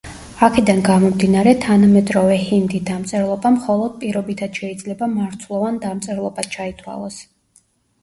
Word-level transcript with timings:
აქედან 0.45 0.79
გამომდინარე, 0.87 1.53
თანამედროვე 1.65 2.39
ჰინდი–დამწერლობა 2.47 3.53
მხოლოდ 3.59 4.01
პირობითად 4.07 4.65
შეიძლება 4.65 5.13
მარცვლოვან 5.15 5.81
დამწერლობად 5.89 6.55
ჩაითვალოს. 6.61 7.25